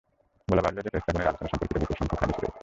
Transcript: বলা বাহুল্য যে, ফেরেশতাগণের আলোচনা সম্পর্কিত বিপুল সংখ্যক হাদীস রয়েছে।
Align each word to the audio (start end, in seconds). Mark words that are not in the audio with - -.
বলা 0.49 0.61
বাহুল্য 0.63 0.77
যে, 0.85 0.89
ফেরেশতাগণের 0.93 1.29
আলোচনা 1.29 1.49
সম্পর্কিত 1.51 1.73
বিপুল 1.81 1.95
সংখ্যক 1.99 2.19
হাদীস 2.21 2.37
রয়েছে। 2.39 2.59